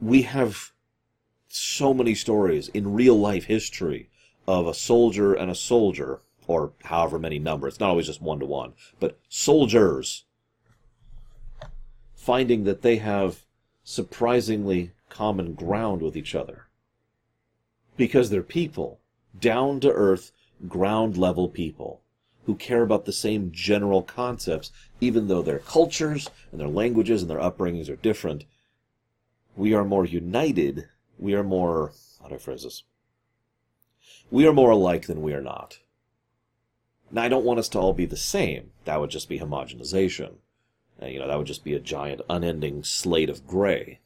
We 0.00 0.22
have 0.22 0.72
so 1.48 1.94
many 1.94 2.14
stories 2.14 2.68
in 2.68 2.94
real 2.94 3.18
life 3.18 3.44
history 3.44 4.10
of 4.46 4.66
a 4.66 4.74
soldier 4.74 5.32
and 5.34 5.50
a 5.50 5.54
soldier, 5.54 6.20
or 6.46 6.72
however 6.84 7.18
many 7.18 7.38
number. 7.38 7.68
It's 7.68 7.80
not 7.80 7.90
always 7.90 8.06
just 8.06 8.20
one 8.20 8.40
to 8.40 8.46
one, 8.46 8.74
but 9.00 9.18
soldiers 9.28 10.24
finding 12.24 12.64
that 12.64 12.80
they 12.80 12.96
have 12.96 13.44
surprisingly 13.82 14.92
common 15.10 15.52
ground 15.52 16.00
with 16.00 16.16
each 16.16 16.34
other 16.34 16.68
because 17.98 18.30
they're 18.30 18.42
people, 18.42 18.98
down 19.38 19.78
to 19.78 19.92
earth, 19.92 20.32
ground 20.66 21.18
level 21.18 21.50
people 21.50 22.00
who 22.46 22.54
care 22.54 22.82
about 22.82 23.04
the 23.04 23.12
same 23.12 23.52
general 23.52 24.02
concepts, 24.02 24.72
even 25.02 25.28
though 25.28 25.42
their 25.42 25.58
cultures 25.58 26.30
and 26.50 26.58
their 26.58 26.68
languages 26.68 27.20
and 27.20 27.30
their 27.30 27.38
upbringings 27.38 27.90
are 27.90 27.96
different. 27.96 28.46
We 29.54 29.74
are 29.74 29.84
more 29.84 30.06
united. 30.06 30.88
We 31.18 31.34
are 31.34 31.44
more, 31.44 31.92
how 32.22 32.28
do 32.28 32.36
I 32.36 32.38
phrase 32.38 32.62
this? 32.62 32.84
We 34.30 34.46
are 34.46 34.52
more 34.54 34.70
alike 34.70 35.08
than 35.08 35.20
we 35.20 35.34
are 35.34 35.42
not. 35.42 35.78
Now, 37.10 37.22
I 37.22 37.28
don't 37.28 37.44
want 37.44 37.60
us 37.60 37.68
to 37.70 37.78
all 37.78 37.92
be 37.92 38.06
the 38.06 38.16
same. 38.16 38.70
That 38.86 38.98
would 38.98 39.10
just 39.10 39.28
be 39.28 39.40
homogenization. 39.40 40.36
You 41.08 41.18
know, 41.20 41.28
that 41.28 41.38
would 41.38 41.46
just 41.46 41.64
be 41.64 41.74
a 41.74 41.80
giant, 41.80 42.22
unending 42.28 42.84
slate 42.84 43.30
of 43.30 43.46
gray. 43.46 44.00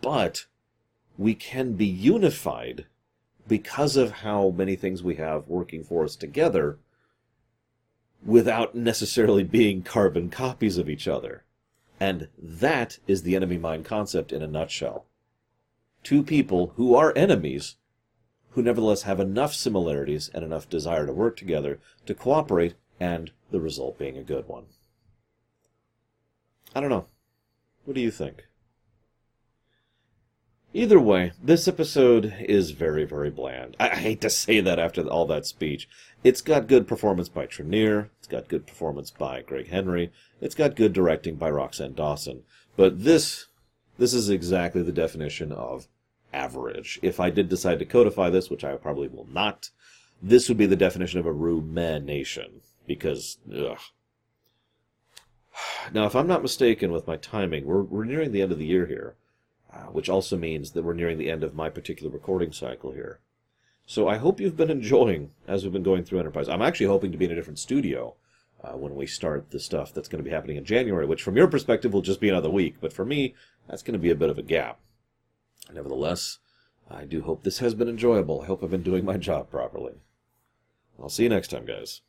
But 0.00 0.46
we 1.16 1.34
can 1.34 1.74
be 1.74 1.86
unified 1.86 2.86
because 3.46 3.96
of 3.96 4.10
how 4.22 4.50
many 4.50 4.76
things 4.76 5.02
we 5.02 5.16
have 5.16 5.48
working 5.48 5.84
for 5.84 6.04
us 6.04 6.16
together 6.16 6.78
without 8.24 8.74
necessarily 8.74 9.44
being 9.44 9.82
carbon 9.82 10.30
copies 10.30 10.78
of 10.78 10.88
each 10.88 11.06
other. 11.06 11.44
And 12.00 12.28
that 12.38 12.98
is 13.06 13.22
the 13.22 13.36
enemy 13.36 13.58
mind 13.58 13.84
concept 13.84 14.32
in 14.32 14.42
a 14.42 14.46
nutshell. 14.46 15.06
Two 16.02 16.22
people 16.22 16.72
who 16.76 16.94
are 16.94 17.16
enemies, 17.16 17.76
who 18.50 18.62
nevertheless 18.62 19.02
have 19.02 19.20
enough 19.20 19.54
similarities 19.54 20.30
and 20.34 20.44
enough 20.44 20.68
desire 20.68 21.06
to 21.06 21.12
work 21.12 21.36
together 21.36 21.80
to 22.06 22.14
cooperate, 22.14 22.74
and 22.98 23.30
the 23.50 23.60
result 23.60 23.98
being 23.98 24.16
a 24.16 24.22
good 24.22 24.48
one. 24.48 24.66
I 26.74 26.80
don't 26.80 26.90
know. 26.90 27.06
What 27.84 27.94
do 27.94 28.00
you 28.00 28.10
think? 28.10 28.44
Either 30.76 30.98
way, 30.98 31.32
this 31.40 31.68
episode 31.68 32.34
is 32.40 32.72
very, 32.72 33.04
very 33.04 33.30
bland. 33.30 33.76
I, 33.78 33.90
I, 33.90 33.94
hate 33.94 34.20
to 34.22 34.30
say 34.30 34.60
that 34.60 34.80
after 34.80 35.02
all 35.02 35.24
that 35.26 35.46
speech. 35.46 35.88
It's 36.24 36.40
got 36.40 36.66
good 36.66 36.88
performance 36.88 37.28
by 37.28 37.46
Trinneer. 37.46 38.08
It's 38.18 38.26
got 38.26 38.48
good 38.48 38.66
performance 38.66 39.12
by 39.12 39.42
Greg 39.42 39.68
Henry. 39.68 40.10
It's 40.40 40.56
got 40.56 40.74
good 40.74 40.92
directing 40.92 41.36
by 41.36 41.52
Roxann 41.52 41.94
Dawson. 41.94 42.42
But 42.76 43.04
this, 43.04 43.46
this 43.98 44.12
is 44.12 44.28
exactly 44.28 44.82
the 44.82 44.90
definition 44.90 45.52
of 45.52 45.86
average. 46.32 46.98
If 47.02 47.20
I 47.20 47.30
did 47.30 47.48
decide 47.48 47.78
to 47.78 47.84
codify 47.84 48.30
this, 48.30 48.50
which 48.50 48.64
I 48.64 48.74
probably 48.74 49.06
will 49.06 49.28
not, 49.30 49.70
this 50.20 50.48
would 50.48 50.58
be 50.58 50.66
the 50.66 50.74
definition 50.74 51.20
of 51.20 51.26
a 51.26 51.32
rumination. 51.32 52.62
Because, 52.84 53.38
ugh. 53.56 53.78
Now, 55.92 56.06
if 56.06 56.16
I'm 56.16 56.26
not 56.26 56.42
mistaken 56.42 56.92
with 56.92 57.06
my 57.06 57.16
timing, 57.16 57.66
we're, 57.66 57.82
we're 57.82 58.04
nearing 58.04 58.32
the 58.32 58.42
end 58.42 58.52
of 58.52 58.58
the 58.58 58.64
year 58.64 58.86
here. 58.86 59.16
Uh, 59.74 59.86
which 59.86 60.08
also 60.08 60.36
means 60.36 60.70
that 60.70 60.84
we're 60.84 60.94
nearing 60.94 61.18
the 61.18 61.30
end 61.30 61.42
of 61.42 61.54
my 61.54 61.68
particular 61.68 62.12
recording 62.12 62.52
cycle 62.52 62.92
here. 62.92 63.18
So 63.86 64.06
I 64.06 64.18
hope 64.18 64.38
you've 64.38 64.56
been 64.56 64.70
enjoying 64.70 65.32
as 65.48 65.64
we've 65.64 65.72
been 65.72 65.82
going 65.82 66.04
through 66.04 66.20
Enterprise. 66.20 66.48
I'm 66.48 66.62
actually 66.62 66.86
hoping 66.86 67.10
to 67.10 67.18
be 67.18 67.24
in 67.24 67.32
a 67.32 67.34
different 67.34 67.58
studio 67.58 68.14
uh, 68.62 68.76
when 68.76 68.94
we 68.94 69.06
start 69.06 69.50
the 69.50 69.58
stuff 69.58 69.92
that's 69.92 70.06
going 70.06 70.22
to 70.22 70.28
be 70.28 70.34
happening 70.34 70.56
in 70.56 70.64
January, 70.64 71.06
which 71.06 71.22
from 71.22 71.36
your 71.36 71.48
perspective 71.48 71.92
will 71.92 72.02
just 72.02 72.20
be 72.20 72.28
another 72.28 72.50
week, 72.50 72.76
but 72.80 72.92
for 72.92 73.04
me, 73.04 73.34
that's 73.68 73.82
going 73.82 73.94
to 73.94 73.98
be 73.98 74.10
a 74.10 74.14
bit 74.14 74.30
of 74.30 74.38
a 74.38 74.42
gap. 74.42 74.78
Nevertheless, 75.72 76.38
I 76.88 77.04
do 77.04 77.22
hope 77.22 77.42
this 77.42 77.58
has 77.58 77.74
been 77.74 77.88
enjoyable. 77.88 78.42
I 78.42 78.46
hope 78.46 78.62
I've 78.62 78.70
been 78.70 78.82
doing 78.84 79.04
my 79.04 79.16
job 79.16 79.50
properly. 79.50 79.94
I'll 81.02 81.08
see 81.08 81.24
you 81.24 81.30
next 81.30 81.48
time, 81.48 81.66
guys. 81.66 82.02